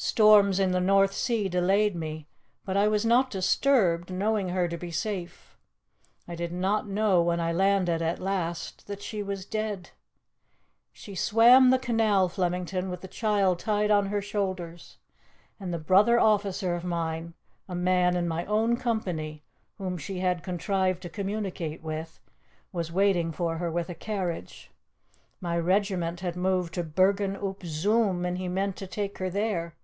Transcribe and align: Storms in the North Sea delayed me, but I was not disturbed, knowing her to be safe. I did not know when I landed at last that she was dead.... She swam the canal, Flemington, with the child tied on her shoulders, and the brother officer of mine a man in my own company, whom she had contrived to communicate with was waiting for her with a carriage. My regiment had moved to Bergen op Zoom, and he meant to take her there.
Storms 0.00 0.60
in 0.60 0.70
the 0.70 0.78
North 0.80 1.12
Sea 1.12 1.48
delayed 1.48 1.96
me, 1.96 2.28
but 2.64 2.76
I 2.76 2.86
was 2.86 3.04
not 3.04 3.30
disturbed, 3.32 4.10
knowing 4.12 4.50
her 4.50 4.68
to 4.68 4.76
be 4.78 4.92
safe. 4.92 5.58
I 6.28 6.36
did 6.36 6.52
not 6.52 6.86
know 6.86 7.20
when 7.20 7.40
I 7.40 7.50
landed 7.52 8.00
at 8.00 8.20
last 8.20 8.86
that 8.86 9.02
she 9.02 9.24
was 9.24 9.44
dead.... 9.44 9.90
She 10.92 11.16
swam 11.16 11.70
the 11.70 11.80
canal, 11.80 12.28
Flemington, 12.28 12.90
with 12.90 13.00
the 13.00 13.08
child 13.08 13.58
tied 13.58 13.90
on 13.90 14.06
her 14.06 14.22
shoulders, 14.22 14.98
and 15.58 15.74
the 15.74 15.80
brother 15.80 16.16
officer 16.20 16.76
of 16.76 16.84
mine 16.84 17.34
a 17.68 17.74
man 17.74 18.14
in 18.14 18.28
my 18.28 18.46
own 18.46 18.76
company, 18.76 19.42
whom 19.78 19.98
she 19.98 20.20
had 20.20 20.44
contrived 20.44 21.02
to 21.02 21.08
communicate 21.08 21.82
with 21.82 22.20
was 22.70 22.92
waiting 22.92 23.32
for 23.32 23.56
her 23.56 23.70
with 23.70 23.88
a 23.88 23.94
carriage. 23.96 24.70
My 25.40 25.58
regiment 25.58 26.20
had 26.20 26.36
moved 26.36 26.74
to 26.74 26.84
Bergen 26.84 27.36
op 27.36 27.64
Zoom, 27.64 28.24
and 28.24 28.38
he 28.38 28.46
meant 28.46 28.76
to 28.76 28.86
take 28.86 29.18
her 29.18 29.28
there. 29.28 29.74